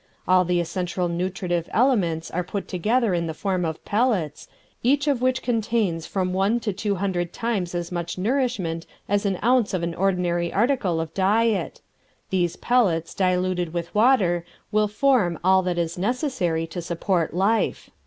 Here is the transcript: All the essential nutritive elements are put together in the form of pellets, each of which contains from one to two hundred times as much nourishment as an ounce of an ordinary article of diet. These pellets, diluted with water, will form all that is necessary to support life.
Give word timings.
All 0.27 0.43
the 0.45 0.59
essential 0.59 1.07
nutritive 1.07 1.69
elements 1.71 2.31
are 2.31 2.43
put 2.43 2.67
together 2.67 3.13
in 3.13 3.27
the 3.27 3.35
form 3.35 3.63
of 3.63 3.85
pellets, 3.85 4.47
each 4.81 5.07
of 5.07 5.21
which 5.21 5.43
contains 5.43 6.07
from 6.07 6.33
one 6.33 6.59
to 6.61 6.73
two 6.73 6.95
hundred 6.95 7.31
times 7.31 7.75
as 7.75 7.91
much 7.91 8.17
nourishment 8.17 8.87
as 9.07 9.27
an 9.27 9.37
ounce 9.43 9.75
of 9.75 9.83
an 9.83 9.93
ordinary 9.93 10.51
article 10.51 10.99
of 10.99 11.13
diet. 11.13 11.81
These 12.31 12.55
pellets, 12.55 13.13
diluted 13.13 13.73
with 13.75 13.93
water, 13.93 14.43
will 14.71 14.87
form 14.87 15.37
all 15.43 15.61
that 15.61 15.77
is 15.77 15.99
necessary 15.99 16.65
to 16.65 16.81
support 16.81 17.35
life. 17.35 17.91